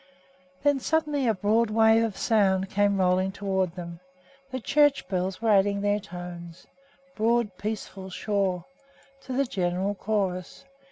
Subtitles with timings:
[0.63, 3.99] Then suddenly a broad wave of sound came rolling toward them.
[4.49, 6.65] The church bells were adding their tones
[7.15, 8.65] broad, peaceful, sure
[9.21, 10.65] to the general chorus.